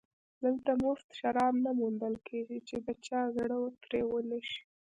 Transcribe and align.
دلته 0.43 0.71
مفت 0.83 1.07
شراب 1.19 1.55
نه 1.65 1.71
موندل 1.79 2.15
کېږي 2.27 2.59
چې 2.67 2.75
د 2.85 2.87
چا 3.05 3.21
زړه 3.35 3.57
ترې 3.83 4.01
ونشي 4.05 4.61